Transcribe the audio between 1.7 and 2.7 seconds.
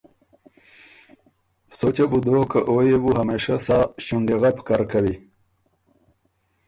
سوچه بُو دوک که